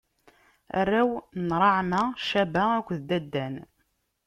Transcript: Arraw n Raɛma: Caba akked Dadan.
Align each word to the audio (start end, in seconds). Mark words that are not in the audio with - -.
Arraw 0.79 1.11
n 1.47 1.47
Raɛma: 1.61 2.01
Caba 2.27 2.61
akked 2.77 2.99
Dadan. 3.09 3.55